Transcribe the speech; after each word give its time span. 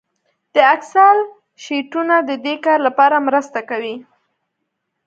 د 0.53 0.55
اکسل 0.75 1.17
شیټونه 1.63 2.15
د 2.29 2.31
دې 2.45 2.55
کار 2.65 2.79
لپاره 2.87 3.17
مرسته 3.27 3.59
کوي 3.69 3.95